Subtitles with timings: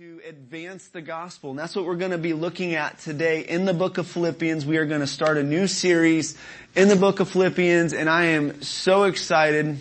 [0.00, 1.50] to advance the gospel.
[1.50, 4.64] And that's what we're going to be looking at today in the book of Philippians.
[4.64, 6.38] We are going to start a new series
[6.74, 9.78] in the book of Philippians and I am so excited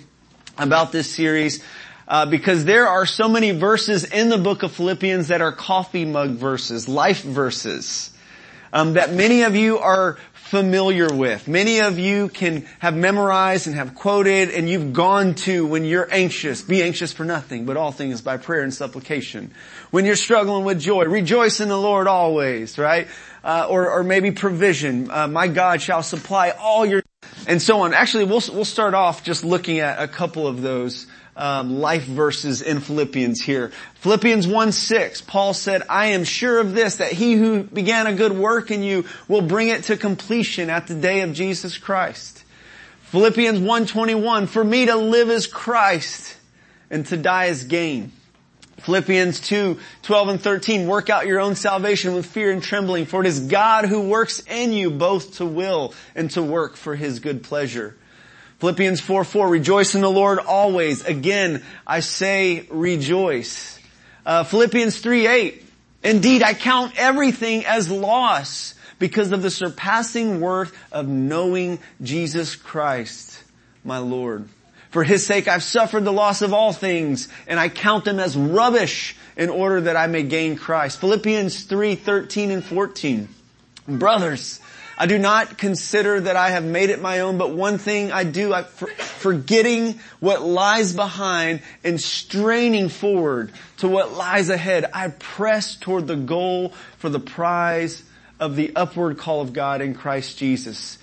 [0.58, 1.64] about this series
[2.06, 6.04] uh, because there are so many verses in the book of Philippians that are coffee
[6.04, 8.12] mug verses, life verses.
[8.72, 10.18] Um, that many of you are
[10.50, 11.48] familiar with.
[11.48, 16.12] Many of you can have memorized and have quoted and you've gone to when you're
[16.12, 16.64] anxious.
[16.64, 19.52] Be anxious for nothing, but all things by prayer and supplication.
[19.92, 23.08] When you're struggling with joy, rejoice in the Lord always, right?
[23.44, 25.12] Uh, or, or maybe provision.
[25.12, 27.04] Uh, my God shall supply all your,
[27.46, 27.94] and so on.
[27.94, 31.06] Actually, we'll, we'll start off just looking at a couple of those
[31.40, 33.72] um, life verses in Philippians here.
[33.96, 38.14] Philippians 1 6, Paul said, I am sure of this, that he who began a
[38.14, 42.44] good work in you will bring it to completion at the day of Jesus Christ.
[43.04, 46.36] Philippians 1.21, for me to live is Christ
[46.92, 48.12] and to die is gain.
[48.82, 53.22] Philippians 2, 12 and 13, work out your own salvation with fear and trembling, for
[53.22, 57.20] it is God who works in you both to will and to work for his
[57.20, 57.98] good pleasure.
[58.60, 61.06] Philippians 4, 4, rejoice in the Lord always.
[61.06, 63.80] Again, I say rejoice.
[64.26, 65.66] Uh, Philippians 3, 8,
[66.04, 73.42] indeed I count everything as loss because of the surpassing worth of knowing Jesus Christ,
[73.86, 74.50] my Lord.
[74.90, 78.36] For his sake I've suffered the loss of all things and I count them as
[78.36, 81.00] rubbish in order that I may gain Christ.
[81.00, 83.30] Philippians 3, 13 and 14.
[83.88, 84.60] Brothers,
[85.02, 88.26] I do not consider that I have made it my own, but one thing I
[88.26, 95.08] do, I, for, forgetting what lies behind and straining forward to what lies ahead, I
[95.08, 98.04] press toward the goal for the prize
[98.42, 100.99] of the upward call of God in Christ Jesus.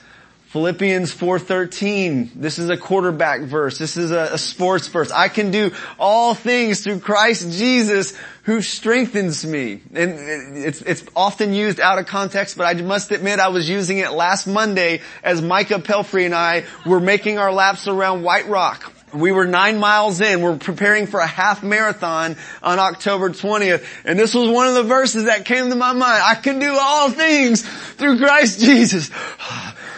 [0.57, 3.77] Philippians 4.13, this is a quarterback verse.
[3.77, 5.11] This is a, a, sports verse.
[5.11, 9.83] I can do all things through Christ Jesus who strengthens me.
[9.93, 13.99] And it's, it's often used out of context, but I must admit I was using
[13.99, 18.96] it last Monday as Micah Pelfrey and I were making our laps around White Rock.
[19.15, 20.43] We were nine miles in.
[20.43, 23.85] We're preparing for a half marathon on October 20th.
[24.05, 26.23] And this was one of the verses that came to my mind.
[26.25, 29.11] I can do all things through Christ Jesus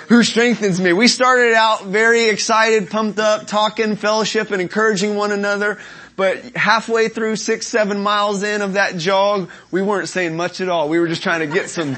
[0.09, 0.93] who strengthens me.
[0.93, 5.79] We started out very excited, pumped up, talking, fellowship, and encouraging one another.
[6.17, 10.69] But halfway through six, seven miles in of that jog, we weren't saying much at
[10.69, 10.89] all.
[10.89, 11.97] We were just trying to get some,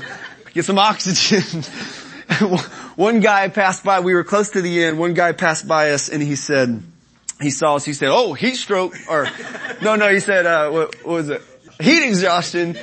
[0.53, 1.63] get some oxygen.
[2.97, 6.09] one guy passed by, we were close to the end, one guy passed by us
[6.09, 6.83] and he said,
[7.41, 9.29] he saw us, he said, oh, heat stroke, or,
[9.83, 11.43] no, no, he said, uh, what, what was it?
[11.81, 12.77] Heat exhaustion.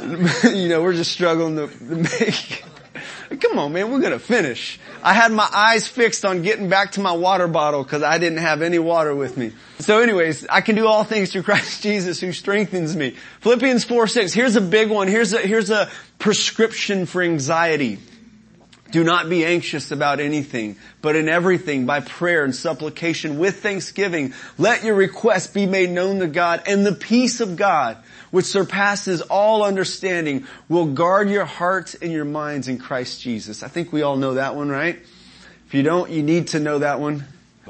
[0.44, 2.64] you know, we're just struggling to, to make,
[3.40, 4.78] Come on man, we're gonna finish.
[5.02, 8.38] I had my eyes fixed on getting back to my water bottle because I didn't
[8.38, 9.52] have any water with me.
[9.78, 13.16] So anyways, I can do all things through Christ Jesus who strengthens me.
[13.40, 14.32] Philippians 4, 6.
[14.32, 15.08] Here's a big one.
[15.08, 17.98] Here's a, here's a prescription for anxiety.
[18.90, 24.34] Do not be anxious about anything, but in everything by prayer and supplication with thanksgiving,
[24.58, 27.96] let your requests be made known to God and the peace of God
[28.34, 33.62] which surpasses all understanding, will guard your hearts and your minds in Christ Jesus.
[33.62, 34.98] I think we all know that one, right?
[35.68, 37.26] If you don't, you need to know that one.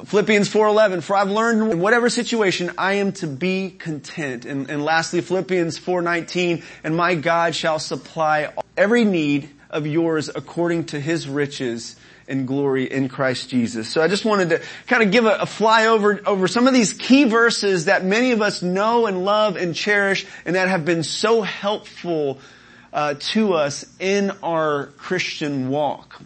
[0.07, 4.47] Philippians 4.11, for I've learned in whatever situation I am to be content.
[4.47, 10.87] And, and lastly, Philippians 4.19, and my God shall supply every need of yours according
[10.87, 11.97] to his riches
[12.27, 13.89] and glory in Christ Jesus.
[13.89, 16.95] So I just wanted to kind of give a, a flyover over some of these
[16.95, 21.03] key verses that many of us know and love and cherish and that have been
[21.03, 22.39] so helpful
[22.93, 26.23] uh, to us in our Christian walk.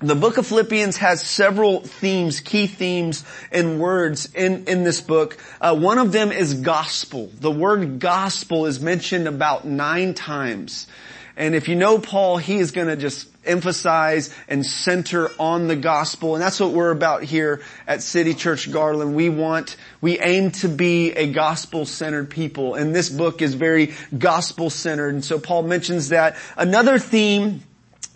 [0.00, 5.38] The book of Philippians has several themes, key themes and words in, in this book.
[5.60, 7.30] Uh, one of them is gospel.
[7.38, 10.88] The word gospel is mentioned about nine times.
[11.36, 15.76] And if you know Paul, he is going to just emphasize and center on the
[15.76, 16.34] gospel.
[16.34, 19.14] And that's what we're about here at City Church Garland.
[19.14, 22.74] We want, we aim to be a gospel centered people.
[22.74, 25.14] And this book is very gospel centered.
[25.14, 26.36] And so Paul mentions that.
[26.56, 27.62] Another theme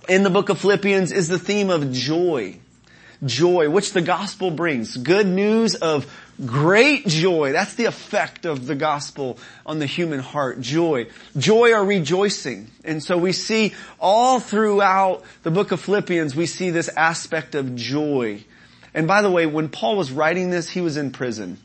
[0.08, 2.58] in the book of Philippians is the theme of joy.
[3.24, 4.96] Joy, which the gospel brings.
[4.96, 6.06] Good news of
[6.44, 7.52] Great joy.
[7.52, 10.60] That's the effect of the gospel on the human heart.
[10.60, 11.06] Joy.
[11.36, 12.70] Joy or rejoicing.
[12.84, 17.74] And so we see all throughout the book of Philippians, we see this aspect of
[17.74, 18.44] joy.
[18.92, 21.58] And by the way, when Paul was writing this, he was in prison.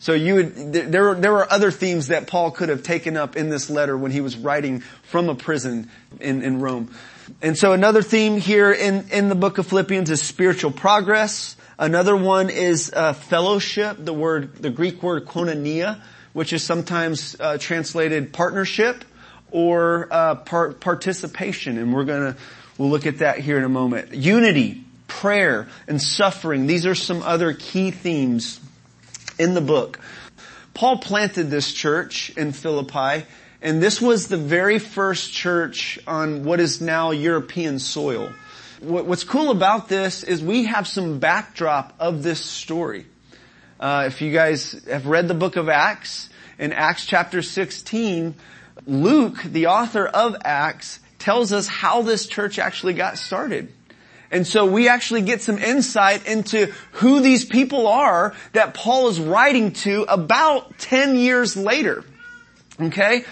[0.00, 3.48] So you would, there, there were other themes that Paul could have taken up in
[3.48, 5.90] this letter when he was writing from a prison
[6.20, 6.94] in, in Rome.
[7.42, 11.56] And so another theme here in, in the book of Philippians is spiritual progress.
[11.78, 16.00] Another one is uh, fellowship, the word, the Greek word koinonia,
[16.32, 19.04] which is sometimes uh, translated partnership
[19.52, 22.36] or uh, par- participation, and we're gonna
[22.78, 24.12] we'll look at that here in a moment.
[24.12, 26.66] Unity, prayer, and suffering.
[26.66, 28.60] These are some other key themes
[29.38, 30.00] in the book.
[30.74, 33.24] Paul planted this church in Philippi,
[33.62, 38.32] and this was the very first church on what is now European soil.
[38.80, 43.06] What's cool about this is we have some backdrop of this story.
[43.80, 46.28] Uh, if you guys have read the book of Acts,
[46.60, 48.36] in Acts chapter 16,
[48.86, 53.72] Luke, the author of Acts, tells us how this church actually got started.
[54.30, 59.18] And so we actually get some insight into who these people are that Paul is
[59.18, 62.04] writing to about 10 years later.
[62.80, 63.24] Okay?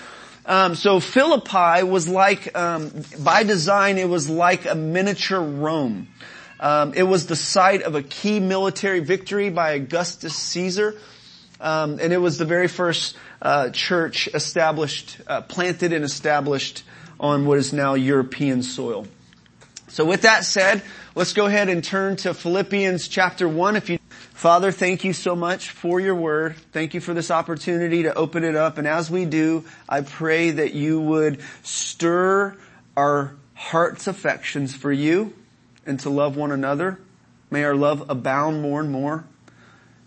[0.46, 6.06] Um, so Philippi was like, um, by design, it was like a miniature Rome.
[6.60, 10.94] Um, it was the site of a key military victory by Augustus Caesar.
[11.60, 16.84] Um, and it was the very first uh, church established, uh, planted and established
[17.18, 19.06] on what is now European soil.
[19.88, 20.82] So with that said,
[21.14, 23.76] let's go ahead and turn to Philippians chapter 1.
[23.76, 23.98] If you,
[24.36, 26.56] Father, thank you so much for your word.
[26.70, 28.76] Thank you for this opportunity to open it up.
[28.76, 32.54] And as we do, I pray that you would stir
[32.98, 35.32] our heart's affections for you
[35.86, 37.00] and to love one another.
[37.50, 39.24] May our love abound more and more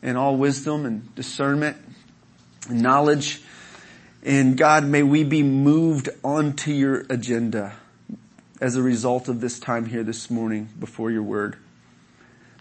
[0.04, 1.78] in all wisdom and discernment
[2.70, 3.42] and knowledge.
[4.22, 7.78] And God, may we be moved onto your agenda
[8.62, 11.58] as a result of this time here this morning before your word.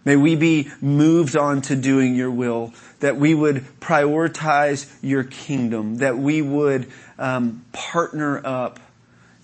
[0.05, 5.97] May we be moved on to doing your will, that we would prioritize your kingdom,
[5.97, 6.87] that we would
[7.17, 8.79] um, partner up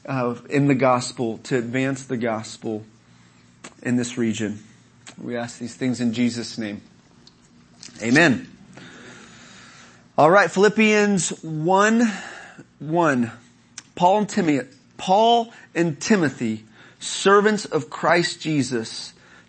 [0.06, 2.86] uh, in the gospel to advance the gospel
[3.82, 4.64] in this region.
[5.18, 6.82] We ask these things in Jesus' name.
[8.02, 8.50] Amen.
[10.18, 12.12] All right, Philippians 1,
[12.80, 13.32] 1.
[13.96, 14.68] Paul and Timothy,
[14.98, 16.66] Paul and Timothy,
[17.00, 19.14] servants of Christ Jesus,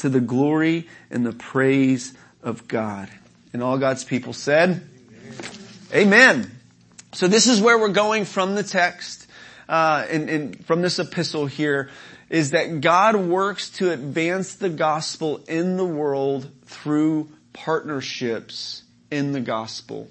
[0.00, 3.08] to the glory and the praise of God.
[3.52, 4.82] And all God's people said,
[5.92, 6.06] Amen.
[6.06, 6.50] Amen.
[7.12, 9.26] So this is where we're going from the text,
[9.68, 11.90] uh, and, and from this epistle here,
[12.28, 19.40] is that God works to advance the gospel in the world through partnerships in the
[19.40, 20.08] gospel.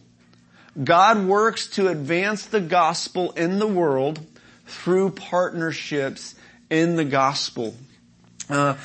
[0.81, 4.19] God works to advance the gospel in the world
[4.65, 6.35] through partnerships
[6.69, 7.75] in the gospel.
[8.49, 8.75] Uh,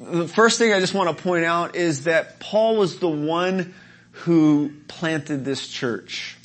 [0.00, 3.74] the first thing I just want to point out is that Paul was the one
[4.12, 6.36] who planted this church.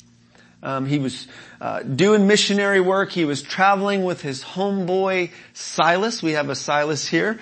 [0.62, 1.26] Um, he was
[1.60, 3.10] uh, doing missionary work.
[3.10, 6.22] He was traveling with his homeboy Silas.
[6.22, 7.38] We have a Silas here.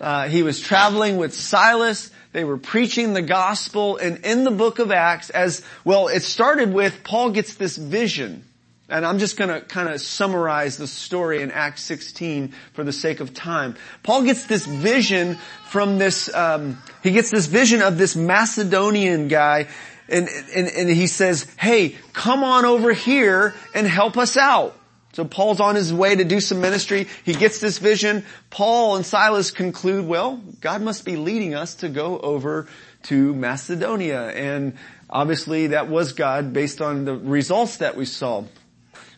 [0.00, 2.10] Uh, he was traveling with Silas.
[2.32, 6.72] They were preaching the gospel, and in the book of Acts, as well, it started
[6.72, 8.44] with Paul gets this vision
[8.90, 13.20] and I'm just gonna kind of summarize the story in Acts 16 for the sake
[13.20, 13.76] of time.
[14.02, 15.36] Paul gets this vision
[15.68, 19.68] from this, um, he gets this vision of this Macedonian guy
[20.08, 24.76] and, and, and he says, hey, come on over here and help us out.
[25.12, 27.06] So Paul's on his way to do some ministry.
[27.24, 28.24] He gets this vision.
[28.48, 32.68] Paul and Silas conclude, well, God must be leading us to go over
[33.04, 34.28] to Macedonia.
[34.30, 34.74] And
[35.08, 38.44] obviously that was God based on the results that we saw.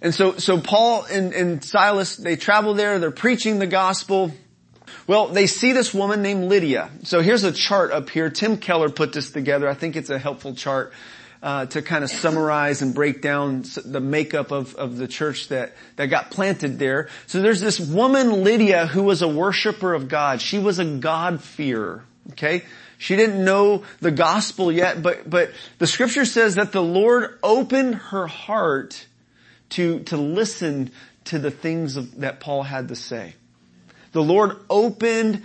[0.02, 4.32] And so, so Paul and, and Silas, they travel there, they're preaching the gospel.
[5.06, 6.90] Well, they see this woman named Lydia.
[7.04, 8.28] So here's a chart up here.
[8.28, 9.68] Tim Keller put this together.
[9.68, 10.92] I think it's a helpful chart.
[11.42, 15.72] Uh, to kind of summarize and break down the makeup of, of the church that,
[15.96, 17.08] that got planted there.
[17.26, 20.40] So there's this woman, Lydia, who was a worshiper of God.
[20.40, 22.04] She was a God-fearer.
[22.30, 22.62] Okay?
[22.96, 27.96] She didn't know the gospel yet, but, but the scripture says that the Lord opened
[27.96, 29.04] her heart
[29.72, 30.90] to, to listen
[31.24, 33.34] to the things of, that Paul had to say.
[34.12, 35.42] The Lord opened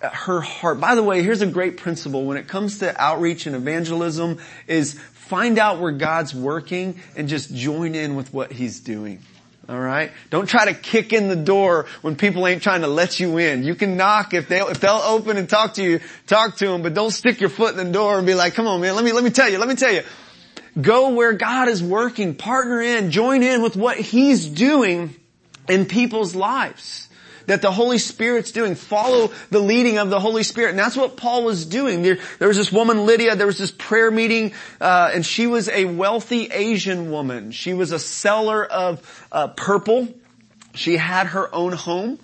[0.00, 0.80] her heart.
[0.80, 4.94] By the way, here's a great principle when it comes to outreach and evangelism is
[4.94, 9.20] find out where God's working and just join in with what He's doing.
[9.68, 10.12] Alright?
[10.28, 13.64] Don't try to kick in the door when people ain't trying to let you in.
[13.64, 16.82] You can knock if they'll, if they'll open and talk to you, talk to them,
[16.82, 19.04] but don't stick your foot in the door and be like, come on man, let
[19.04, 20.02] me, let me tell you, let me tell you.
[20.80, 25.14] Go where God is working, partner in, join in with what He's doing
[25.68, 27.08] in people's lives
[27.46, 28.74] that the Holy Spirit's doing.
[28.74, 30.70] Follow the leading of the Holy Spirit.
[30.70, 32.02] And that's what Paul was doing.
[32.02, 35.68] There, there was this woman, Lydia, there was this prayer meeting, uh, and she was
[35.68, 37.52] a wealthy Asian woman.
[37.52, 40.08] She was a seller of uh, purple.
[40.74, 42.18] She had her own home.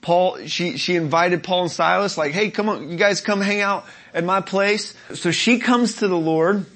[0.00, 3.60] Paul, she, she invited Paul and Silas, like, hey, come on, you guys come hang
[3.60, 4.94] out at my place.
[5.14, 6.66] So she comes to the Lord.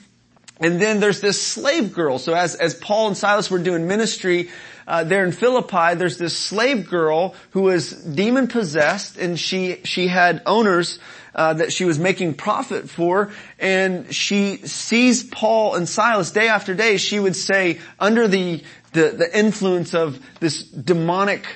[0.59, 2.19] And then there's this slave girl.
[2.19, 4.51] So as, as Paul and Silas were doing ministry,
[4.87, 10.07] uh, there in Philippi, there's this slave girl who was demon possessed and she, she
[10.07, 10.99] had owners
[11.37, 16.75] uh, that she was making profit for, and she sees Paul and Silas day after
[16.75, 16.97] day.
[16.97, 21.47] She would say, under the the, the influence of this demonic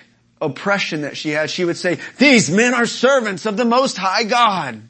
[0.43, 4.25] oppression that she had, she would say, "These men are servants of the Most High
[4.25, 4.83] God."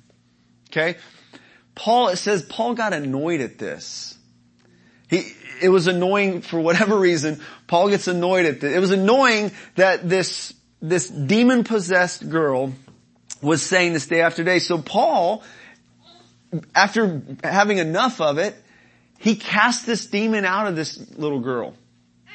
[0.70, 0.96] Okay,
[1.74, 2.08] Paul.
[2.08, 4.18] It says Paul got annoyed at this.
[5.08, 7.40] He it was annoying for whatever reason.
[7.66, 8.74] Paul gets annoyed at this.
[8.74, 12.72] It was annoying that this, this demon possessed girl
[13.42, 14.58] was saying this day after day.
[14.58, 15.42] So Paul,
[16.74, 18.56] after having enough of it,
[19.18, 21.74] he cast this demon out of this little girl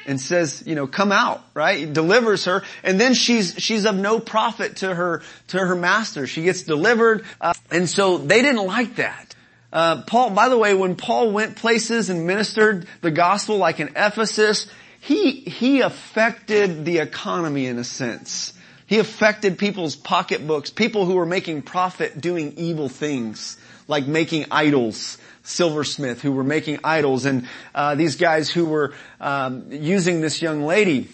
[0.06, 1.78] and says, you know, come out, right?
[1.80, 6.26] He delivers her, and then she's she's of no profit to her to her master.
[6.26, 9.34] She gets delivered, uh, and so they didn't like that.
[9.72, 13.88] Uh, Paul, by the way, when Paul went places and ministered the gospel, like in
[13.88, 14.68] Ephesus,
[15.00, 18.52] he he affected the economy in a sense.
[18.86, 23.56] He affected people's pocketbooks, people who were making profit doing evil things,
[23.88, 29.66] like making idols silversmith who were making idols and uh, these guys who were um,
[29.70, 31.08] using this young lady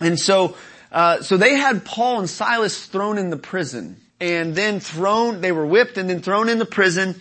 [0.00, 0.56] and so
[0.90, 5.52] uh, so they had paul and silas thrown in the prison and then thrown they
[5.52, 7.14] were whipped and then thrown in the prison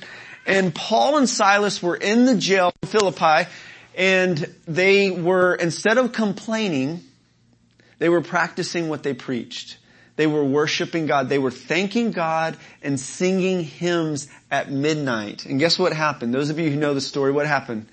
[0.48, 3.50] and Paul and Silas were in the jail in Philippi
[3.96, 7.02] and they were, instead of complaining,
[8.00, 9.78] they were practicing what they preached.
[10.18, 11.30] They were worshiping God.
[11.30, 15.46] They were thanking God and singing hymns at midnight.
[15.46, 16.34] And guess what happened?
[16.34, 17.86] Those of you who know the story, what happened?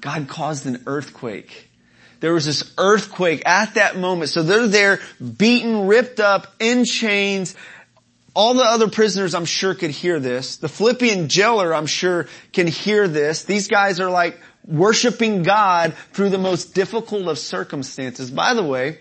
[0.00, 1.68] God caused an earthquake.
[2.20, 4.30] There was this earthquake at that moment.
[4.30, 7.54] So they're there beaten, ripped up, in chains,
[8.34, 10.56] all the other prisoners I'm sure could hear this.
[10.56, 13.44] The Philippian jailer I'm sure can hear this.
[13.44, 18.30] These guys are like worshiping God through the most difficult of circumstances.
[18.30, 19.00] By the way,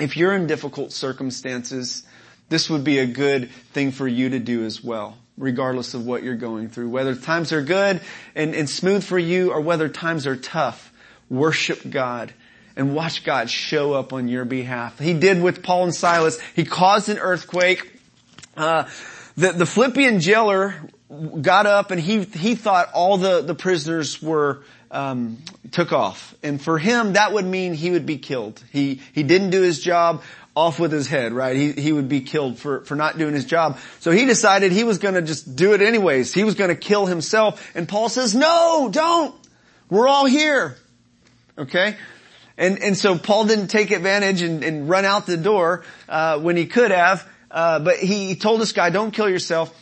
[0.00, 2.02] if you're in difficult circumstances,
[2.48, 6.22] this would be a good thing for you to do as well, regardless of what
[6.22, 6.88] you're going through.
[6.88, 8.00] Whether times are good
[8.34, 10.92] and, and smooth for you or whether times are tough,
[11.28, 12.32] worship God
[12.76, 14.98] and watch God show up on your behalf.
[14.98, 16.40] He did with Paul and Silas.
[16.56, 17.92] He caused an earthquake.
[18.56, 18.88] Uh,
[19.36, 20.74] the, the Philippian jailer
[21.40, 25.38] got up and he, he thought all the, the prisoners were, um,
[25.70, 26.34] took off.
[26.42, 28.62] And for him, that would mean he would be killed.
[28.72, 30.22] He, he didn't do his job
[30.56, 31.56] off with his head, right?
[31.56, 33.78] He, he would be killed for, for not doing his job.
[34.00, 36.34] So he decided he was gonna just do it anyways.
[36.34, 37.70] He was gonna kill himself.
[37.74, 39.34] And Paul says, no, don't.
[39.88, 40.76] We're all here.
[41.56, 41.96] Okay?
[42.58, 46.56] And, and so Paul didn't take advantage and, and run out the door, uh, when
[46.56, 47.26] he could have.
[47.50, 49.74] Uh, but he told this guy, don't kill yourself.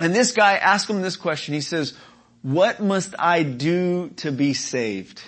[0.00, 1.54] And this guy asked him this question.
[1.54, 1.94] He says,
[2.42, 5.22] what must I do to be saved?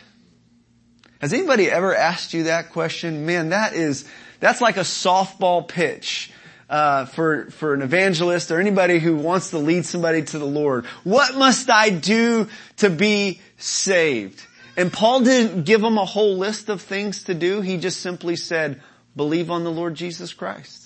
[1.21, 3.26] Has anybody ever asked you that question?
[3.26, 6.33] Man, that is, that's like a softball pitch.
[6.69, 10.87] Uh, for for an evangelist or anybody who wants to lead somebody to the Lord,
[11.02, 14.40] what must I do to be saved?
[14.76, 17.61] And Paul didn't give them a whole list of things to do.
[17.61, 18.81] He just simply said,
[19.17, 20.80] believe on the Lord Jesus Christ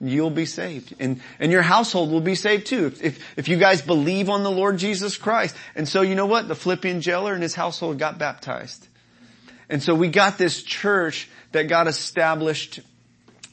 [0.00, 0.94] you'll be saved.
[0.98, 2.86] And, and your household will be saved too.
[2.86, 5.56] If, if, if you guys believe on the Lord Jesus Christ.
[5.74, 6.48] And so you know what?
[6.48, 8.86] The Philippian jailer and his household got baptized.
[9.68, 12.80] And so we got this church that got established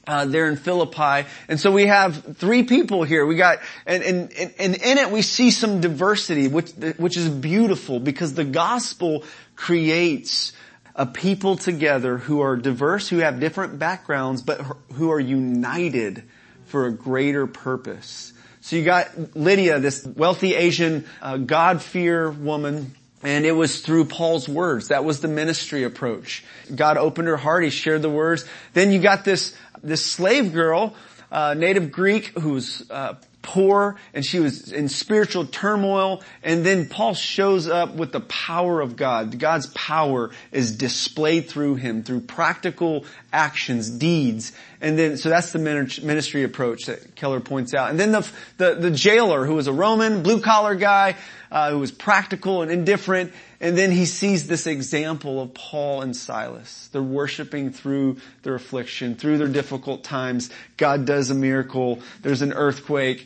[0.06, 1.28] uh, there in Philippi.
[1.48, 3.26] And so we have three people here.
[3.26, 8.00] We got, and, and, and in it we see some diversity, which, which is beautiful
[8.00, 9.24] because the gospel
[9.56, 10.52] creates
[10.96, 14.62] a people together who are diverse, who have different backgrounds, but
[14.94, 16.24] who are united
[16.66, 18.34] for a greater purpose.
[18.62, 24.48] So you got Lydia, this wealthy Asian uh, God-fear woman, and it was through Paul's
[24.48, 24.90] words.
[24.90, 26.44] That was the ministry approach.
[26.74, 27.64] God opened her heart.
[27.64, 28.46] He shared the words.
[28.74, 30.96] Then you got this, this slave girl,
[31.32, 36.24] uh, native Greek, who's uh, poor and she was in spiritual turmoil.
[36.42, 39.38] And then Paul shows up with the power of God.
[39.38, 44.54] God's power is displayed through him, through practical actions, deeds.
[44.82, 47.92] And then, so that's the ministry approach that Keller points out.
[47.92, 51.16] And then the, the, the jailer who was a Roman, blue collar guy,
[51.52, 53.32] uh, who was practical and indifferent.
[53.64, 56.90] And then he sees this example of Paul and Silas.
[56.92, 60.50] They're worshiping through their affliction, through their difficult times.
[60.76, 62.02] God does a miracle.
[62.22, 63.26] There's an earthquake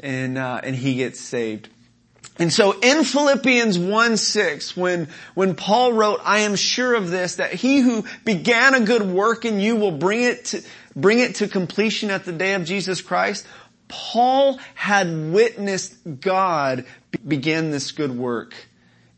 [0.00, 1.68] and, uh, and he gets saved.
[2.36, 7.36] And so in Philippians 1 6, when, when Paul wrote, I am sure of this,
[7.36, 10.62] that he who began a good work in you will bring it to,
[10.96, 13.46] bring it to completion at the day of Jesus Christ.
[13.86, 16.86] Paul had witnessed God
[17.24, 18.52] begin this good work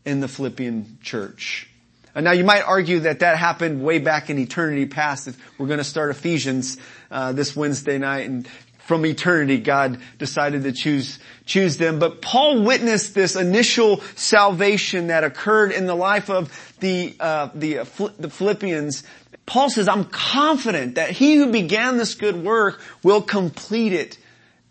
[0.08, 1.68] in the Philippian church.
[2.14, 5.28] And now you might argue that that happened way back in eternity past.
[5.28, 6.78] If we're going to start Ephesians
[7.10, 8.48] uh, this Wednesday night, and
[8.88, 11.98] from eternity, God decided to choose choose them.
[11.98, 16.50] But Paul witnessed this initial salvation that occurred in the life of
[16.80, 17.84] the uh, the, uh,
[18.18, 19.04] the Philippians.
[19.44, 24.18] Paul says, "I'm confident that he who began this good work will complete it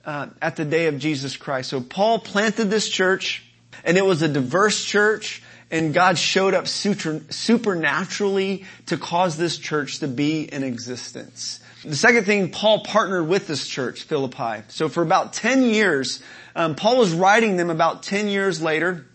[0.03, 3.46] uh, at the day of Jesus Christ." So Paul planted this church.
[3.83, 9.57] And it was a diverse church and God showed up super, supernaturally to cause this
[9.57, 11.59] church to be in existence.
[11.83, 14.63] The second thing, Paul partnered with this church, Philippi.
[14.69, 16.21] So for about 10 years,
[16.55, 19.05] um, Paul was writing them about 10 years later.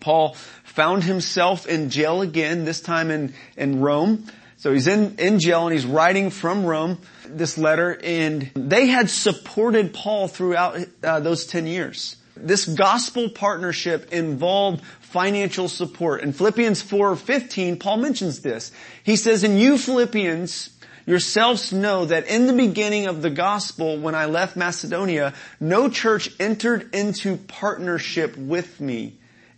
[0.00, 4.26] Paul found himself in jail again, this time in, in Rome.
[4.56, 9.10] So he's in, in jail and he's writing from Rome this letter and they had
[9.10, 12.16] supported Paul throughout uh, those 10 years.
[12.42, 16.22] This gospel partnership involved financial support.
[16.22, 18.72] In Philippians 4:15, Paul mentions this.
[19.04, 20.70] He says, "And you Philippians
[21.06, 26.30] yourselves know that in the beginning of the gospel, when I left Macedonia, no church
[26.38, 29.14] entered into partnership with me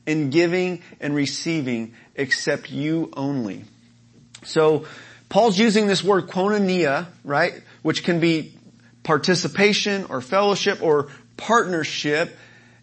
[0.06, 3.64] in giving and receiving except you only."
[4.44, 4.84] So,
[5.28, 7.54] Paul's using this word koinonia, right?
[7.82, 8.52] Which can be
[9.02, 12.36] participation or fellowship or partnership.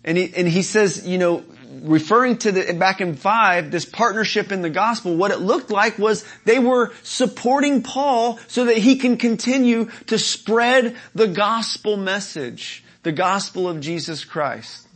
[0.04, 1.44] And he, and he says, you know,
[1.82, 5.98] referring to the, back in five, this partnership in the gospel, what it looked like
[5.98, 12.84] was they were supporting Paul so that he can continue to spread the gospel message,
[13.04, 14.88] the gospel of Jesus Christ.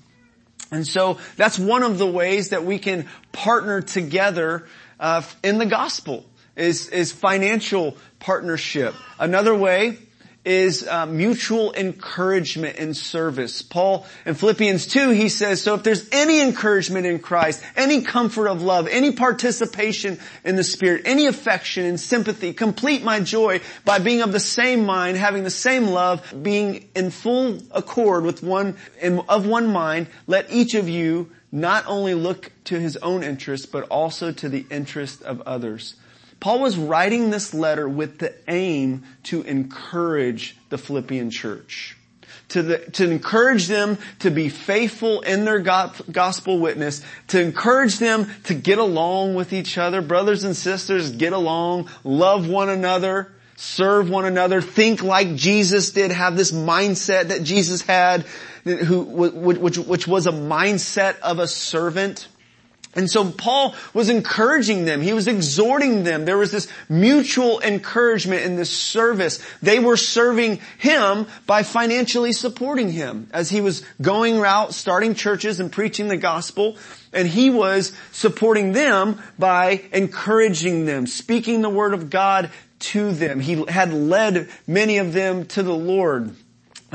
[0.71, 4.67] And so that's one of the ways that we can partner together
[4.99, 8.95] uh, in the gospel is, is financial partnership.
[9.19, 9.99] Another way
[10.45, 13.63] is uh, mutual encouragement and service.
[13.63, 18.47] Paul in Philippians 2, he says, so if there's any encouragement in Christ, any comfort
[18.47, 23.99] of love, any participation in the Spirit, any affection and sympathy, complete my joy by
[23.99, 28.77] being of the same mind, having the same love, being in full accord with one,
[29.01, 33.71] in, of one mind, let each of you not only look to his own interest,
[33.71, 35.95] but also to the interest of others.
[36.45, 41.97] Paul was writing this letter with the aim to encourage the Philippian church.
[42.49, 48.29] To, the, to encourage them to be faithful in their gospel witness, to encourage them
[48.43, 54.11] to get along with each other, brothers and sisters, get along, love one another, serve
[54.11, 58.21] one another, think like Jesus did, have this mindset that Jesus had,
[58.65, 62.27] who, which, which was a mindset of a servant.
[62.95, 65.01] And so Paul was encouraging them.
[65.01, 66.23] He was exhorting them.
[66.23, 69.43] There was this mutual encouragement in this service.
[69.61, 75.59] They were serving him by financially supporting him as he was going out, starting churches
[75.59, 76.77] and preaching the gospel.
[77.11, 83.41] And he was supporting them by encouraging them, speaking the word of God to them.
[83.41, 86.33] He had led many of them to the Lord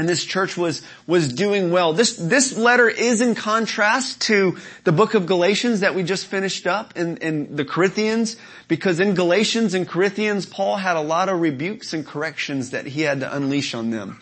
[0.01, 1.93] and this church was, was doing well.
[1.93, 6.67] This, this letter is in contrast to the book of Galatians that we just finished
[6.67, 8.37] up in, in the Corinthians,
[8.67, 13.03] because in Galatians and Corinthians, Paul had a lot of rebukes and corrections that he
[13.03, 14.19] had to unleash on them.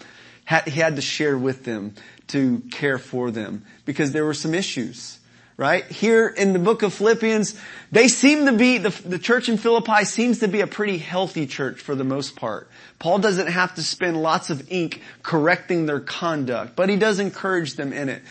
[0.66, 1.94] He had to share with them
[2.28, 5.17] to care for them because there were some issues.
[5.58, 5.84] Right?
[5.86, 7.60] Here in the book of Philippians,
[7.92, 11.46] they seem to be, the, the church in Philippi seems to be a pretty healthy
[11.46, 12.70] church for the most part.
[13.00, 17.74] Paul doesn't have to spend lots of ink correcting their conduct, but he does encourage
[17.74, 18.22] them in it.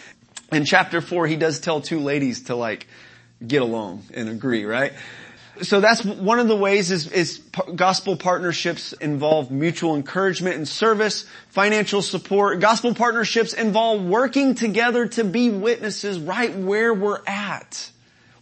[0.53, 2.87] In chapter four, he does tell two ladies to like,
[3.45, 4.93] get along and agree, right?
[5.61, 7.39] So that's one of the ways is, is
[7.75, 12.59] gospel partnerships involve mutual encouragement and service, financial support.
[12.59, 17.91] Gospel partnerships involve working together to be witnesses right where we're at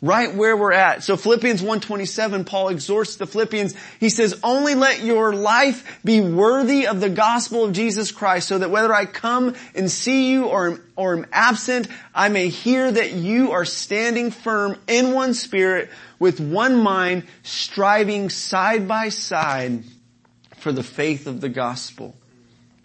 [0.06, 1.04] right where we're at.
[1.04, 3.76] So Philippians 127, Paul exhorts the Philippians.
[4.00, 8.60] He says, only let your life be worthy of the gospel of Jesus Christ so
[8.60, 13.13] that whether I come and see you or, or am absent, I may hear that
[13.13, 15.89] you are standing firm in one spirit
[16.20, 19.84] with one mind, striving side by side
[20.58, 22.15] for the faith of the gospel.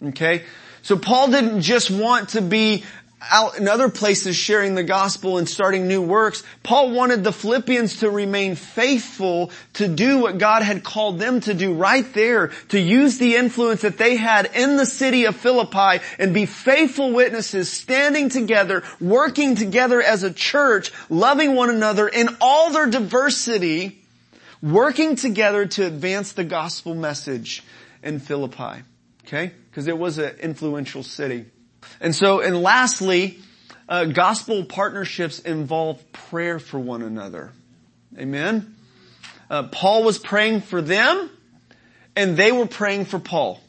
[0.03, 0.43] Okay?
[0.81, 2.83] So Paul didn't just want to be
[3.29, 7.99] out in other places sharing the gospel and starting new works, Paul wanted the Philippians
[7.99, 12.79] to remain faithful to do what God had called them to do right there, to
[12.79, 17.71] use the influence that they had in the city of Philippi and be faithful witnesses,
[17.71, 24.03] standing together, working together as a church, loving one another in all their diversity,
[24.61, 27.63] working together to advance the gospel message
[28.01, 28.83] in Philippi.
[29.25, 29.51] Okay?
[29.69, 31.45] Because it was an influential city.
[31.99, 33.39] And so, and lastly,
[33.87, 37.51] uh, gospel partnerships involve prayer for one another.
[38.17, 38.75] Amen.
[39.49, 41.29] Uh, Paul was praying for them,
[42.15, 43.59] and they were praying for Paul.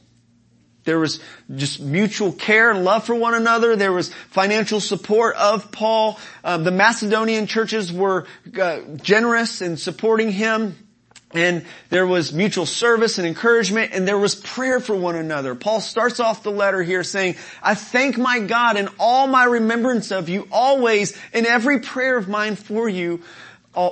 [0.85, 1.21] There was
[1.55, 3.77] just mutual care and love for one another.
[3.77, 6.19] There was financial support of Paul.
[6.43, 8.27] Uh, the Macedonian churches were
[8.61, 10.77] uh, generous in supporting him.
[11.35, 15.55] And there was mutual service and encouragement and there was prayer for one another.
[15.55, 20.11] Paul starts off the letter here saying, I thank my God in all my remembrance
[20.13, 23.23] of you always in every prayer of mine for you,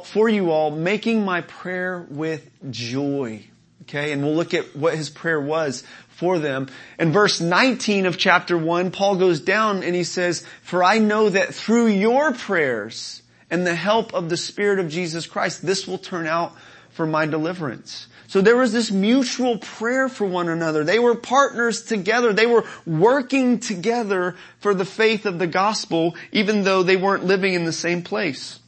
[0.05, 3.45] for you all, making my prayer with joy.
[3.83, 6.69] Okay, and we'll look at what his prayer was for them.
[6.99, 11.31] In verse 19 of chapter 1, Paul goes down and he says, For I know
[11.31, 15.99] that through your prayers and the help of the Spirit of Jesus Christ, this will
[15.99, 16.55] turn out
[17.01, 18.09] for my deliverance.
[18.27, 20.85] So there was this mutual prayer for one another.
[20.85, 22.35] They were partners together.
[22.35, 27.55] They were working together for the faith of the gospel, even though they weren't living
[27.55, 28.59] in the same place.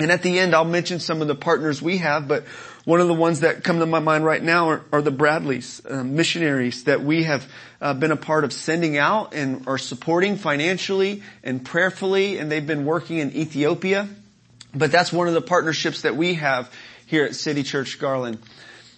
[0.00, 2.44] And at the end, I'll mention some of the partners we have, but
[2.86, 5.82] one of the ones that come to my mind right now are, are the Bradleys,
[5.84, 7.46] uh, missionaries that we have
[7.82, 12.66] uh, been a part of sending out and are supporting financially and prayerfully, and they've
[12.66, 14.08] been working in Ethiopia.
[14.74, 16.70] But that's one of the partnerships that we have
[17.08, 18.38] here at City Church Garland.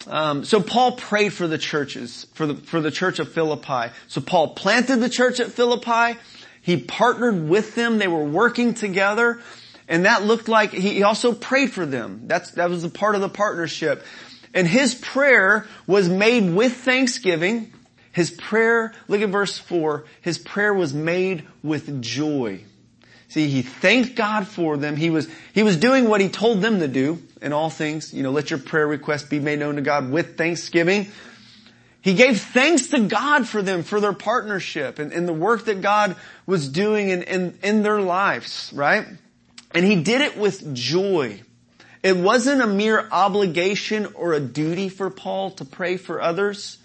[0.07, 3.93] Um, so Paul prayed for the churches, for the for the church of Philippi.
[4.09, 6.19] So Paul planted the church at Philippi.
[6.61, 7.99] He partnered with them.
[7.99, 9.41] They were working together,
[9.89, 12.23] and that looked like he also prayed for them.
[12.27, 14.05] That's that was a part of the partnership.
[14.53, 17.73] And his prayer was made with thanksgiving.
[18.11, 20.07] His prayer, look at verse four.
[20.21, 22.65] His prayer was made with joy.
[23.29, 24.97] See, he thanked God for them.
[24.97, 28.13] He was, he was doing what he told them to do in all things.
[28.13, 31.09] You know, let your prayer request be made known to God with thanksgiving.
[32.03, 35.83] He gave thanks to God for them, for their partnership and, and the work that
[35.83, 39.07] God was doing in, in, in their lives, right?
[39.75, 41.43] And he did it with joy.
[42.03, 46.79] It wasn't a mere obligation or a duty for Paul to pray for others.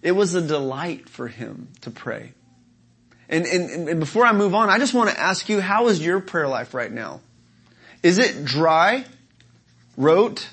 [0.00, 2.32] It was a delight for him to pray.
[3.28, 6.04] And, and, and before I move on, I just want to ask you, how is
[6.04, 7.20] your prayer life right now?
[8.02, 9.04] Is it dry,
[9.96, 10.48] rote?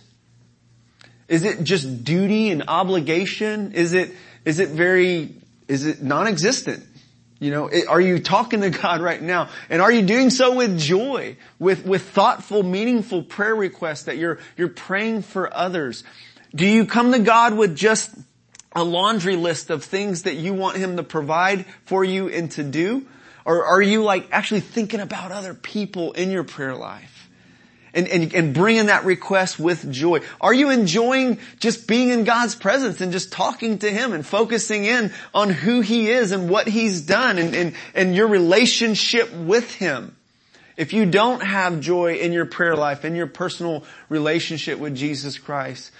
[1.27, 3.71] Is it just duty and obligation?
[3.73, 4.12] Is it,
[4.45, 5.36] is it very,
[5.67, 6.86] is it non-existent?
[7.39, 9.49] You know, are you talking to God right now?
[9.69, 14.38] And are you doing so with joy, with, with thoughtful, meaningful prayer requests that you're,
[14.58, 16.04] you're praying for others?
[16.54, 18.12] Do you come to God with just
[18.75, 22.63] a laundry list of things that you want Him to provide for you and to
[22.63, 23.08] do?
[23.43, 27.11] Or are you like actually thinking about other people in your prayer life?
[27.93, 30.21] And, and, and bringing that request with joy.
[30.39, 34.86] Are you enjoying just being in God's presence and just talking to Him and focusing
[34.86, 39.75] in on who He is and what He's done and, and, and your relationship with
[39.75, 40.15] Him?
[40.77, 45.38] If you don't have joy in your prayer life, in your personal relationship with Jesus
[45.38, 45.91] Christ,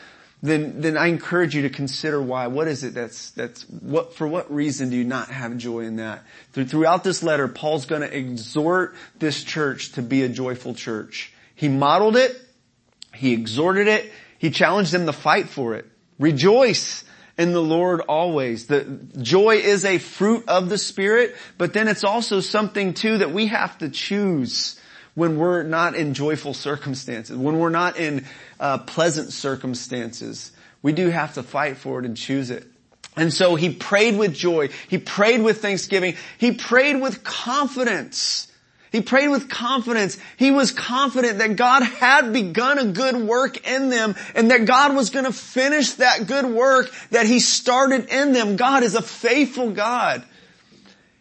[0.44, 2.48] then, then I encourage you to consider why.
[2.48, 5.98] What is it that's, that's, what, for what reason do you not have joy in
[5.98, 6.24] that?
[6.54, 11.32] Throughout this letter, Paul's gonna exhort this church to be a joyful church.
[11.62, 12.36] He modeled it,
[13.14, 15.86] he exhorted it, he challenged them to fight for it.
[16.18, 17.04] Rejoice
[17.38, 18.66] in the Lord always.
[18.66, 18.82] The
[19.22, 23.46] joy is a fruit of the Spirit, but then it's also something too that we
[23.46, 24.80] have to choose
[25.14, 28.26] when we're not in joyful circumstances, when we're not in
[28.60, 30.52] uh, pleasant circumstances.
[30.82, 32.66] We do have to fight for it and choose it.
[33.16, 34.70] And so he prayed with joy.
[34.88, 36.16] He prayed with thanksgiving.
[36.40, 38.48] He prayed with confidence.
[38.92, 40.18] He prayed with confidence.
[40.36, 44.96] He was confident that God had begun a good work in them and that God
[44.96, 48.58] was going to finish that good work that he started in them.
[48.58, 50.24] God is a faithful God.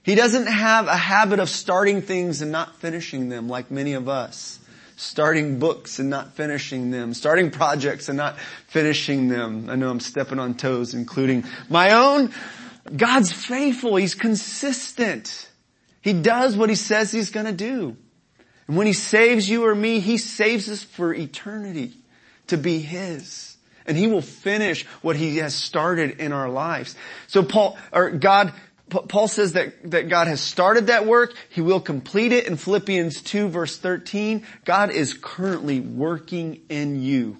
[0.03, 4.09] He doesn't have a habit of starting things and not finishing them like many of
[4.09, 4.59] us.
[4.97, 7.15] Starting books and not finishing them.
[7.15, 9.71] Starting projects and not finishing them.
[9.71, 12.33] I know I'm stepping on toes, including my own.
[12.97, 13.95] God's faithful.
[13.95, 15.50] He's consistent.
[16.01, 17.97] He does what he says he's gonna do.
[18.67, 21.93] And when he saves you or me, he saves us for eternity
[22.47, 23.57] to be his.
[23.87, 26.95] And he will finish what he has started in our lives.
[27.27, 28.53] So Paul, or God,
[28.89, 31.35] Paul says that, that God has started that work.
[31.49, 34.47] He will complete it in Philippians 2 verse 13.
[34.65, 37.39] God is currently working in you.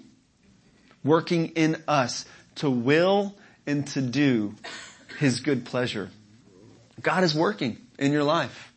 [1.03, 4.55] Working in us to will and to do
[5.19, 6.09] His good pleasure.
[7.01, 8.73] God is working in your life.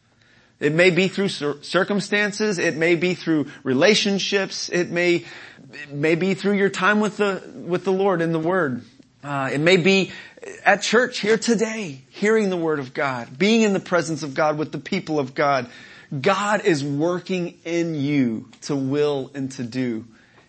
[0.61, 2.59] It may be through circumstances.
[2.59, 4.69] It may be through relationships.
[4.69, 5.25] It may,
[5.73, 8.83] it may be through your time with the, with the Lord in the Word.
[9.25, 10.13] Uh, it may be
[10.65, 14.59] at church here today, hearing the Word of God, being in the presence of God
[14.59, 15.69] with the people of God.
[16.21, 20.05] God is working in you to will and to do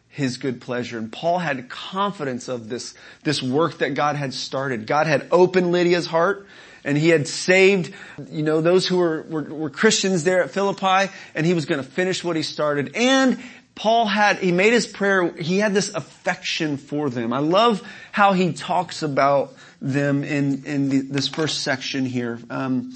[0.09, 0.97] His good pleasure.
[0.97, 4.85] And Paul had confidence of this, this work that God had started.
[4.85, 6.45] God had opened Lydia's heart
[6.85, 7.93] and he had saved,
[8.29, 11.83] you know, those who were, were, were Christians there at Philippi and he was going
[11.83, 12.95] to finish what he started.
[12.95, 13.43] And
[13.73, 17.33] Paul had, he made his prayer, he had this affection for them.
[17.33, 22.39] I love how he talks about them in, in the, this first section here.
[22.49, 22.93] Um,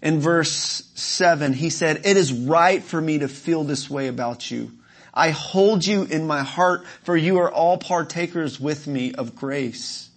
[0.00, 4.50] in verse 7, he said, It is right for me to feel this way about
[4.50, 4.72] you.
[5.12, 10.08] I hold you in my heart, for you are all partakers with me of grace.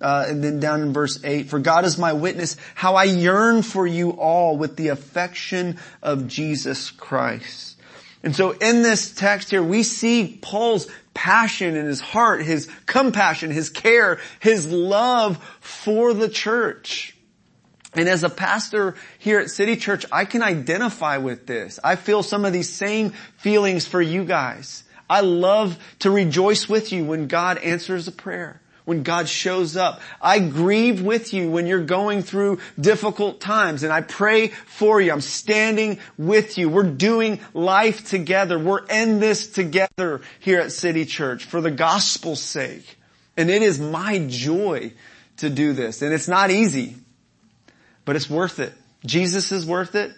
[0.00, 3.62] Uh, and then down in verse 8, for God is my witness, how I yearn
[3.62, 7.76] for you all with the affection of Jesus Christ.
[8.22, 13.50] And so in this text here, we see Paul's passion in his heart, his compassion,
[13.50, 17.16] his care, his love for the church.
[17.94, 21.80] And as a pastor here at City Church, I can identify with this.
[21.82, 24.84] I feel some of these same feelings for you guys.
[25.08, 30.00] I love to rejoice with you when God answers a prayer when God shows up.
[30.20, 35.12] I grieve with you when you're going through difficult times and I pray for you.
[35.12, 36.68] I'm standing with you.
[36.68, 38.58] We're doing life together.
[38.58, 42.98] We're in this together here at City Church for the gospel's sake.
[43.36, 44.92] And it is my joy
[45.36, 46.02] to do this.
[46.02, 46.96] And it's not easy,
[48.04, 48.72] but it's worth it.
[49.06, 50.10] Jesus is worth it.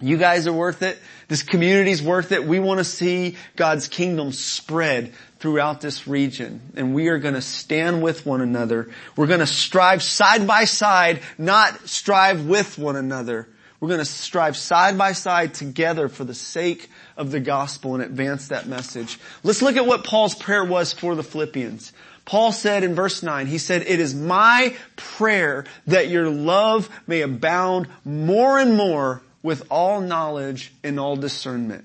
[0.00, 0.98] You guys are worth it.
[1.28, 2.44] This community's worth it.
[2.44, 6.60] We want to see God's kingdom spread throughout this region.
[6.76, 8.90] And we are going to stand with one another.
[9.16, 13.48] We're going to strive side by side, not strive with one another.
[13.80, 18.02] We're going to strive side by side together for the sake of the gospel and
[18.02, 19.18] advance that message.
[19.42, 21.92] Let's look at what Paul's prayer was for the Philippians.
[22.24, 27.20] Paul said in verse 9, he said, it is my prayer that your love may
[27.20, 31.84] abound more and more with all knowledge and all discernment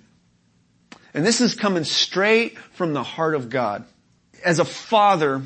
[1.13, 3.86] and this is coming straight from the heart of God.
[4.43, 5.41] As a father,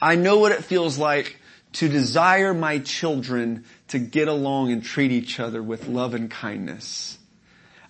[0.00, 1.38] I know what it feels like
[1.74, 7.18] to desire my children to get along and treat each other with love and kindness.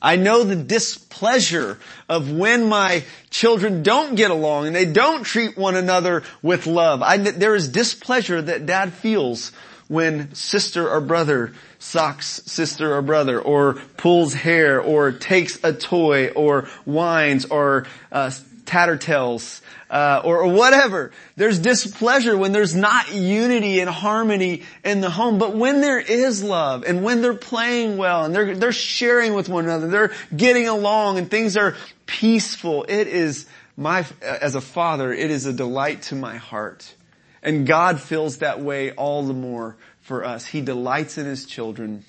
[0.01, 1.79] I know the displeasure
[2.09, 7.03] of when my children don't get along and they don't treat one another with love.
[7.03, 9.53] I, there is displeasure that dad feels
[9.89, 16.29] when sister or brother socks sister or brother or pulls hair or takes a toy
[16.29, 18.31] or whines or uh,
[18.65, 21.11] tattertails uh, or, or, whatever.
[21.37, 25.39] There's displeasure when there's not unity and harmony in the home.
[25.39, 29.51] But when there is love and when they're playing well and they're, they're sharing with
[29.51, 35.13] one another, they're getting along and things are peaceful, it is my, as a father,
[35.13, 36.95] it is a delight to my heart
[37.43, 40.47] and God feels that way all the more for us.
[40.47, 42.05] He delights in His children.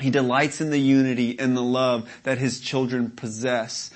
[0.00, 3.90] He delights in the unity and the love that His children possess.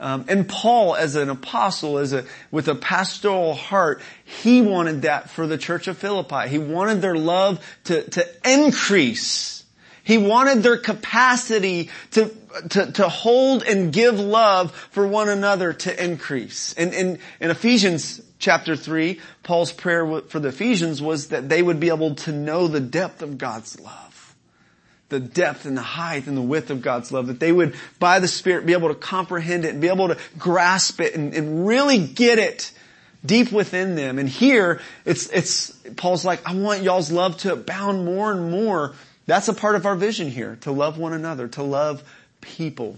[0.00, 5.28] Um, and Paul, as an apostle, as a with a pastoral heart, he wanted that
[5.28, 6.48] for the church of Philippi.
[6.48, 9.57] He wanted their love to to increase.
[10.08, 12.34] He wanted their capacity to,
[12.70, 16.72] to, to hold and give love for one another to increase.
[16.78, 21.78] And in, in Ephesians chapter 3, Paul's prayer for the Ephesians was that they would
[21.78, 24.34] be able to know the depth of God's love.
[25.10, 28.18] the depth and the height and the width of God's love, that they would, by
[28.18, 31.66] the Spirit, be able to comprehend it and be able to grasp it and, and
[31.66, 32.72] really get it
[33.24, 34.18] deep within them.
[34.18, 38.94] And here, it's, it's, Paul's like, I want y'all's love to abound more and more.
[39.28, 42.02] That's a part of our vision here, to love one another, to love
[42.40, 42.96] people.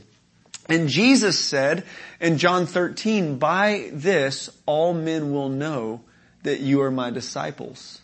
[0.68, 1.84] And Jesus said
[2.20, 6.02] in John 13, by this all men will know
[6.44, 8.00] that you are my disciples.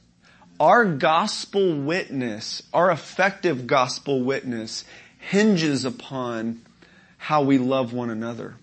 [0.58, 4.84] Our gospel witness, our effective gospel witness
[5.20, 6.62] hinges upon
[7.18, 8.56] how we love one another.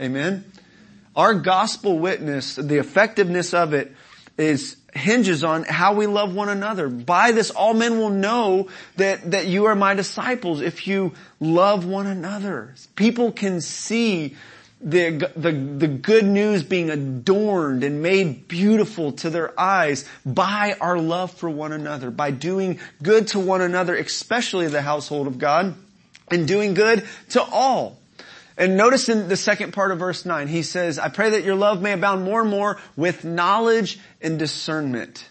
[0.00, 0.44] Amen.
[1.16, 3.92] Our gospel witness, the effectiveness of it
[4.38, 6.88] is hinges on how we love one another.
[6.88, 11.84] By this all men will know that, that you are my disciples if you love
[11.84, 12.74] one another.
[12.96, 14.36] People can see
[14.80, 20.98] the, the, the good news being adorned and made beautiful to their eyes by our
[20.98, 25.74] love for one another, by doing good to one another, especially the household of God,
[26.30, 27.99] and doing good to all.
[28.60, 31.54] And notice in the second part of verse 9, he says, I pray that your
[31.54, 35.26] love may abound more and more with knowledge and discernment.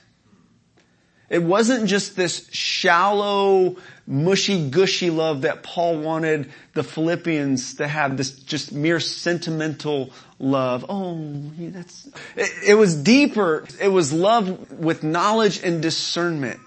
[1.30, 3.76] It wasn't just this shallow,
[4.08, 10.88] mushy gushy love that Paul wanted the Philippians to have, this just mere sentimental love.
[10.90, 11.16] Oh,
[11.60, 13.64] that's, it, it was deeper.
[13.80, 16.60] It was love with knowledge and discernment.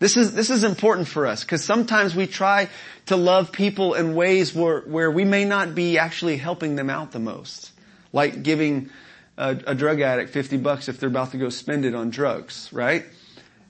[0.00, 2.70] This is, this is important for us because sometimes we try
[3.06, 7.12] to love people in ways where, where we may not be actually helping them out
[7.12, 7.70] the most.
[8.10, 8.88] Like giving
[9.36, 12.70] a, a drug addict 50 bucks if they're about to go spend it on drugs,
[12.72, 13.04] right?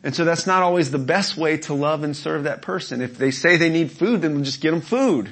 [0.04, 3.02] And so that's not always the best way to love and serve that person.
[3.02, 5.28] If they say they need food, then we'll just get them food,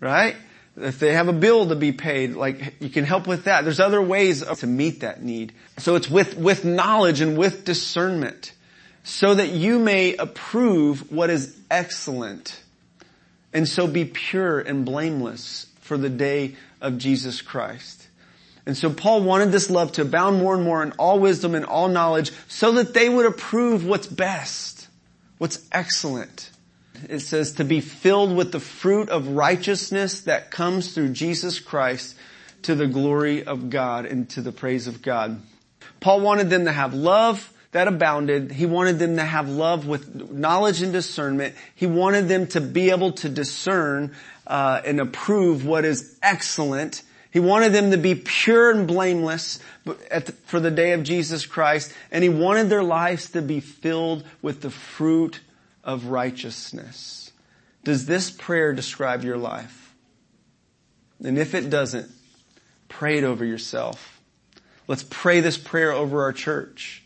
[0.00, 0.34] right?
[0.76, 3.62] If they have a bill to be paid, like you can help with that.
[3.62, 5.52] There's other ways to meet that need.
[5.78, 8.50] So it's with, with knowledge and with discernment
[9.04, 12.60] so that you may approve what is excellent
[13.52, 18.08] and so be pure and blameless for the day of Jesus Christ.
[18.66, 21.64] And so Paul wanted this love to abound more and more in all wisdom and
[21.64, 24.88] all knowledge so that they would approve what's best,
[25.38, 26.50] what's excellent.
[27.08, 32.16] It says to be filled with the fruit of righteousness that comes through Jesus Christ
[32.62, 35.40] to the glory of God and to the praise of God.
[36.00, 38.52] Paul wanted them to have love, that abounded.
[38.52, 41.56] He wanted them to have love with knowledge and discernment.
[41.74, 44.14] He wanted them to be able to discern
[44.46, 47.02] uh, and approve what is excellent.
[47.32, 51.92] He wanted them to be pure and blameless the, for the day of Jesus Christ,
[52.12, 55.40] and he wanted their lives to be filled with the fruit
[55.82, 57.32] of righteousness.
[57.82, 59.96] Does this prayer describe your life?
[61.24, 62.08] And if it doesn't,
[62.88, 64.20] pray it over yourself.
[64.86, 67.03] Let's pray this prayer over our church.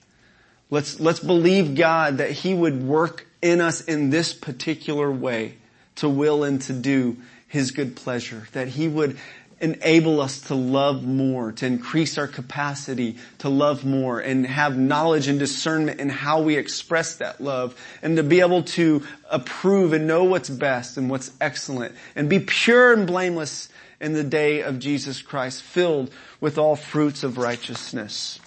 [0.70, 5.54] Let's, let's believe God that He would work in us in this particular way
[5.96, 8.48] to will and to do His good pleasure.
[8.52, 9.18] That He would
[9.60, 15.26] enable us to love more, to increase our capacity to love more and have knowledge
[15.26, 20.06] and discernment in how we express that love and to be able to approve and
[20.06, 23.68] know what's best and what's excellent and be pure and blameless
[24.00, 28.38] in the day of Jesus Christ filled with all fruits of righteousness.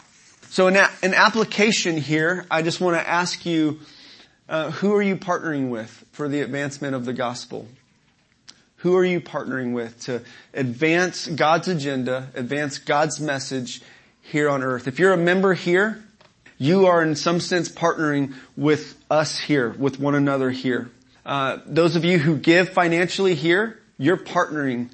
[0.52, 3.80] So in, a, application here, I just want to ask you,
[4.50, 7.70] uh, who are you partnering with for the advancement of the gospel?
[8.80, 10.22] Who are you partnering with to
[10.54, 13.82] advance God's agenda, advance God's message
[14.24, 14.90] here on earth?
[14.90, 16.04] If you're a member here,
[16.58, 20.92] you are in some sense partnering with us here, with one another here.
[21.26, 24.90] Uh, those of you who give financially here, you're partnering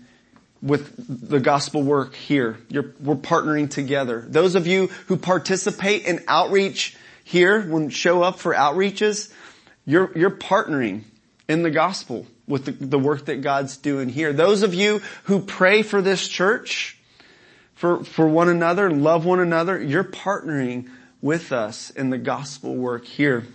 [0.61, 2.57] with the gospel work here.
[2.69, 4.25] You're, we're partnering together.
[4.27, 9.31] Those of you who participate in outreach here, when show up for outreaches,
[9.85, 11.03] you're, you're partnering
[11.47, 14.33] in the gospel with the, the work that God's doing here.
[14.33, 16.97] Those of you who pray for this church,
[17.75, 20.89] for, for one another, love one another, you're partnering
[21.21, 23.45] with us in the gospel work here.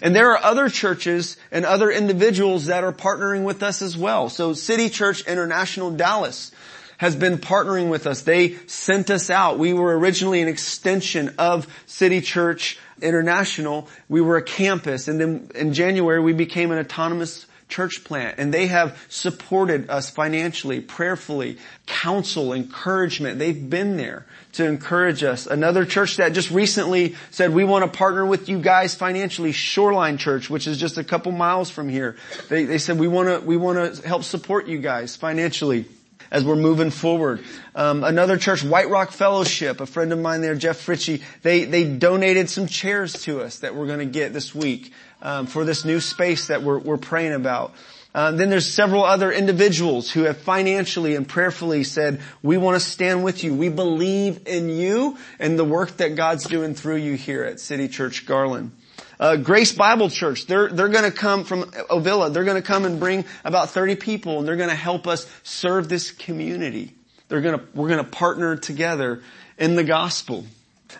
[0.00, 4.28] And there are other churches and other individuals that are partnering with us as well.
[4.28, 6.52] So City Church International Dallas
[6.98, 8.22] has been partnering with us.
[8.22, 9.58] They sent us out.
[9.58, 13.88] We were originally an extension of City Church International.
[14.08, 18.52] We were a campus and then in January we became an autonomous church plant and
[18.52, 23.38] they have supported us financially, prayerfully, counsel, encouragement.
[23.38, 25.46] They've been there to encourage us.
[25.46, 30.16] Another church that just recently said, we want to partner with you guys financially, Shoreline
[30.16, 32.16] Church, which is just a couple miles from here.
[32.48, 35.86] They, they said, we want to, we want to help support you guys financially.
[36.30, 37.42] As we're moving forward.
[37.74, 41.84] Um, another church, White Rock Fellowship, a friend of mine there, Jeff Fritchie, they, they
[41.84, 45.84] donated some chairs to us that we're going to get this week um, for this
[45.84, 47.74] new space that we're, we're praying about.
[48.14, 52.80] Uh, then there's several other individuals who have financially and prayerfully said, we want to
[52.80, 53.54] stand with you.
[53.54, 57.86] We believe in you and the work that God's doing through you here at City
[57.86, 58.72] Church Garland.
[59.20, 63.24] Uh, Grace Bible Church, they're, they're gonna come from Ovilla, they're gonna come and bring
[63.44, 66.94] about 30 people and they're gonna help us serve this community.
[67.28, 69.22] They're gonna, we're gonna partner together
[69.58, 70.44] in the gospel.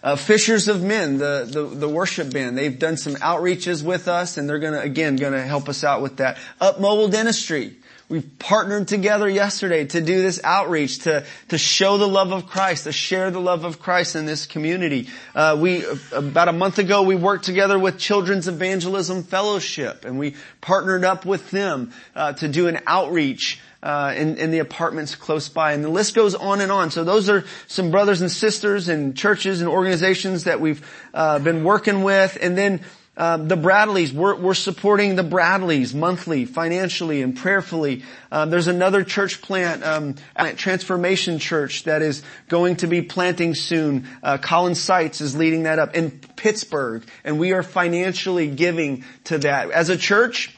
[0.03, 4.37] Uh, Fishers of Men, the, the, the worship band, they've done some outreaches with us
[4.37, 6.39] and they're gonna, again, gonna help us out with that.
[6.61, 7.77] Up Mobile Dentistry,
[8.11, 12.85] We've partnered together yesterday to do this outreach, to, to show the love of Christ,
[12.85, 15.11] to share the love of Christ in this community.
[15.35, 20.37] Uh, we, about a month ago, we worked together with Children's Evangelism Fellowship, and we
[20.63, 25.51] partnered up with them uh, to do an outreach uh, in, in, the apartments close
[25.51, 25.73] by.
[25.73, 26.91] And the list goes on and on.
[26.91, 31.63] So those are some brothers and sisters and churches and organizations that we've uh, been
[31.63, 32.39] working with.
[32.41, 32.81] And then
[33.19, 38.05] um, the Bradleys, we're, we're, supporting the Bradleys monthly, financially and prayerfully.
[38.31, 40.15] Um, there's another church plant, um,
[40.57, 44.07] Transformation Church, that is going to be planting soon.
[44.23, 49.39] Uh, Colin Seitz is leading that up in Pittsburgh, and we are financially giving to
[49.39, 49.73] that.
[49.73, 50.57] As a church,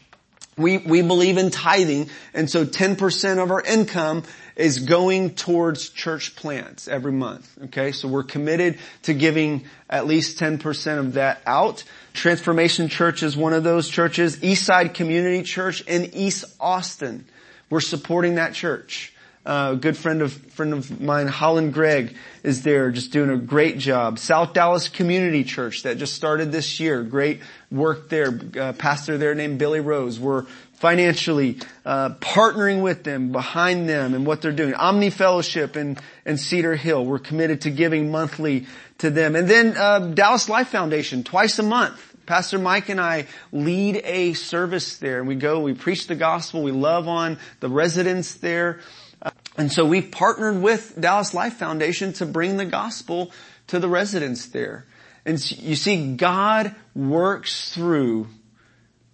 [0.59, 4.25] we, we believe in tithing, and so 10% of our income
[4.57, 7.51] is going towards church plants every month.
[7.65, 11.83] Okay, so we're committed to giving at least 10% of that out.
[12.21, 14.37] Transformation Church is one of those churches.
[14.41, 17.25] Eastside Community Church in East Austin.
[17.71, 19.15] We're supporting that church.
[19.47, 23.39] Uh, a good friend of friend of mine, Holland Gregg, is there, just doing a
[23.39, 24.19] great job.
[24.19, 27.41] South Dallas Community Church that just started this year, great
[27.71, 28.39] work there.
[28.55, 30.21] Uh, pastor there named Billy Rose.
[30.21, 30.45] We're
[30.75, 34.75] financially uh, partnering with them, behind them, and what they're doing.
[34.75, 35.97] Omni Fellowship in,
[36.27, 38.67] in Cedar Hill, we're committed to giving monthly
[38.99, 39.37] to them.
[39.37, 42.10] And then uh, Dallas Life Foundation, twice a month.
[42.31, 46.63] Pastor Mike and I lead a service there, and we go, we preach the gospel,
[46.63, 48.79] we love on the residents there.
[49.21, 53.33] Uh, and so we've partnered with Dallas Life Foundation to bring the gospel
[53.67, 54.87] to the residents there.
[55.27, 58.29] And you see, God works through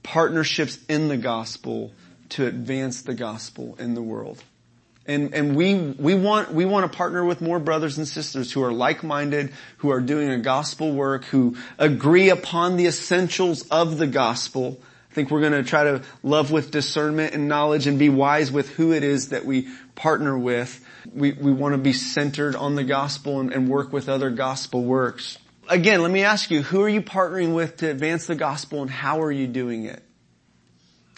[0.03, 1.93] partnerships in the gospel
[2.29, 4.45] to advance the gospel in the world.
[5.09, 8.63] And, and we, we want, we want to partner with more brothers and sisters who
[8.65, 14.09] are like-minded, who are doing a gospel work, who agree upon the essentials of the
[14.09, 14.81] gospel.
[15.11, 18.51] I think we're going to try to love with discernment and knowledge and be wise
[18.51, 20.85] with who it is that we partner with.
[21.15, 24.83] We, we want to be centered on the gospel and, and work with other gospel
[24.83, 25.39] works.
[25.69, 28.91] Again, let me ask you, who are you partnering with to advance the gospel and
[28.91, 30.03] how are you doing it?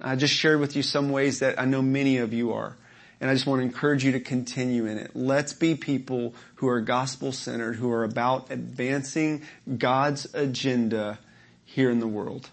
[0.01, 2.77] I just shared with you some ways that I know many of you are.
[3.21, 5.11] And I just want to encourage you to continue in it.
[5.15, 9.43] Let's be people who are gospel centered, who are about advancing
[9.77, 11.19] God's agenda
[11.65, 12.49] here in the world.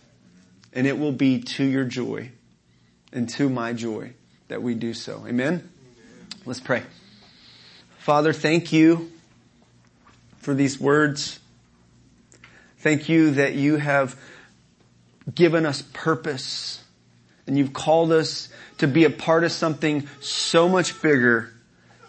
[0.74, 2.32] And it will be to your joy
[3.13, 4.13] and to my joy
[4.47, 5.24] that we do so.
[5.28, 5.70] Amen?
[6.45, 6.84] Let's pray.
[7.99, 9.11] Father, thank you
[10.38, 11.39] for these words.
[12.80, 14.20] Thank you that you have
[15.34, 16.84] given us purpose
[17.47, 21.53] and you've called us to be a part of something so much bigger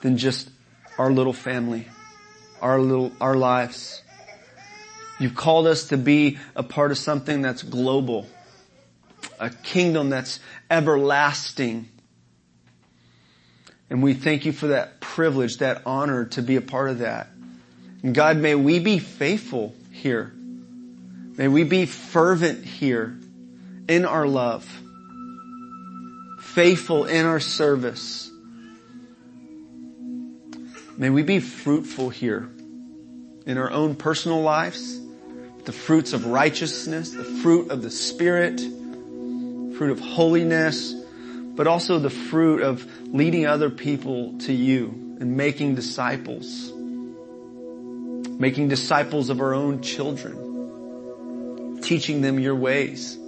[0.01, 0.51] than just
[0.99, 1.87] our little family,
[2.61, 4.03] our little, our lives.
[5.19, 8.27] You've called us to be a part of something that's global,
[9.39, 10.41] a kingdom that's
[10.71, 11.89] everlasting,
[13.89, 17.29] and we thank you for that privilege, that honor to be a part of that.
[18.03, 20.33] And God, may we be faithful here.
[21.37, 23.17] May we be fervent here
[23.89, 24.69] in our love.
[26.57, 28.31] Faithful in our service.
[30.97, 32.49] May we be fruitful here
[33.45, 34.99] in our own personal lives,
[35.67, 42.09] the fruits of righteousness, the fruit of the Spirit, fruit of holiness, but also the
[42.09, 46.73] fruit of leading other people to you and making disciples.
[48.41, 51.83] Making disciples of our own children.
[51.83, 53.19] Teaching them your ways.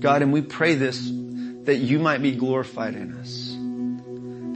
[0.00, 1.10] God, and we pray this
[1.66, 3.56] that you might be glorified in us.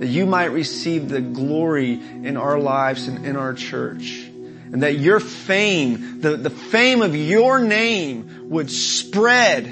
[0.00, 4.26] That you might receive the glory in our lives and in our church.
[4.72, 9.64] And that your fame, the, the fame of your name would spread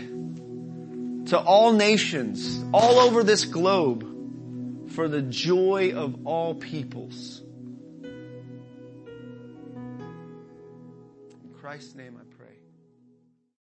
[1.29, 4.05] to all nations, all over this globe,
[4.93, 7.41] for the joy of all peoples.
[8.03, 8.11] In
[11.61, 12.28] Christ's name I